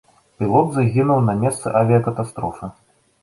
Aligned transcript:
Пілот 0.37 0.71
загінуў 0.77 1.19
на 1.27 1.35
месцы 1.43 1.75
авіякатастрофы. 1.81 2.73